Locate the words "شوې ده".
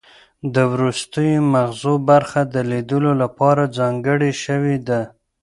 4.43-5.01